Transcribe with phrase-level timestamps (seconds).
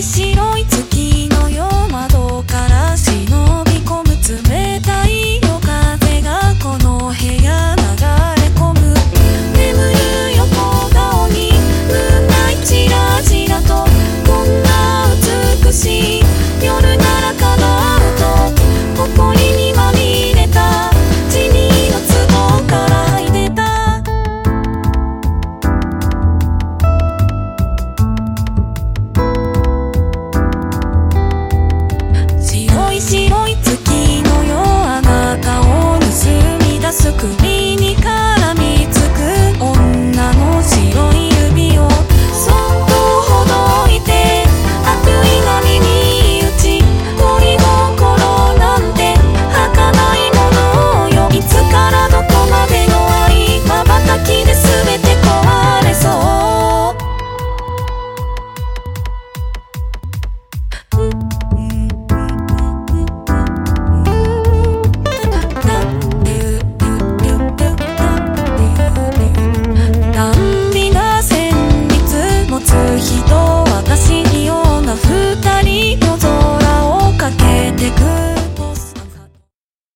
[0.00, 0.47] 白